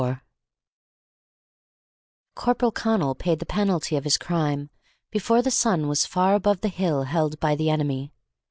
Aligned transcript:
IV 0.01 0.17
Corporal 2.33 2.71
Connal 2.71 3.13
paid 3.15 3.37
the 3.37 3.45
penalty 3.45 3.95
of 3.95 4.03
his 4.03 4.17
crime 4.17 4.71
before 5.11 5.43
the 5.43 5.51
sun 5.51 5.87
was 5.87 6.07
far 6.07 6.33
above 6.33 6.61
the 6.61 6.69
hill 6.69 7.03
held 7.03 7.39
by 7.39 7.53
the 7.53 7.69
enemy. 7.69 8.11